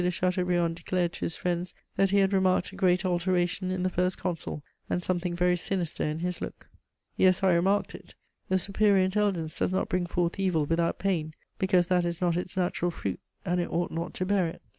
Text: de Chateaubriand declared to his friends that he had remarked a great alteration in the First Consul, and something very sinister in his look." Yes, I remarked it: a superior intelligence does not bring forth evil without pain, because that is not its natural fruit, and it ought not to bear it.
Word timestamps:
de 0.03 0.09
Chateaubriand 0.09 0.75
declared 0.75 1.13
to 1.13 1.19
his 1.19 1.35
friends 1.35 1.75
that 1.95 2.09
he 2.09 2.17
had 2.17 2.33
remarked 2.33 2.71
a 2.73 2.75
great 2.75 3.05
alteration 3.05 3.69
in 3.69 3.83
the 3.83 3.89
First 3.91 4.17
Consul, 4.17 4.63
and 4.89 5.03
something 5.03 5.35
very 5.35 5.55
sinister 5.55 6.03
in 6.03 6.17
his 6.17 6.41
look." 6.41 6.67
Yes, 7.17 7.43
I 7.43 7.53
remarked 7.53 7.93
it: 7.93 8.15
a 8.49 8.57
superior 8.57 9.03
intelligence 9.03 9.59
does 9.59 9.71
not 9.71 9.89
bring 9.89 10.07
forth 10.07 10.39
evil 10.39 10.65
without 10.65 10.97
pain, 10.97 11.35
because 11.59 11.85
that 11.85 12.03
is 12.03 12.19
not 12.19 12.35
its 12.35 12.57
natural 12.57 12.89
fruit, 12.89 13.19
and 13.45 13.61
it 13.61 13.71
ought 13.71 13.91
not 13.91 14.15
to 14.15 14.25
bear 14.25 14.47
it. 14.47 14.63